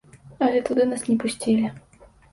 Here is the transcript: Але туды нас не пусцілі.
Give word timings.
Але 0.45 0.61
туды 0.69 0.87
нас 0.93 1.05
не 1.11 1.17
пусцілі. 1.25 1.71